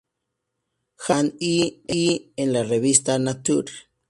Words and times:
Han, 1.03 1.19
and 1.19 1.33
Y. 1.39 2.33
en 2.35 2.53
la 2.53 2.63
revista 2.63 3.19
"Nature". 3.19 3.71